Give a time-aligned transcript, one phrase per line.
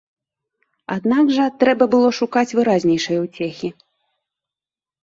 [0.95, 3.73] Аднак жа трэба было шукаць выразнейшай уцехі.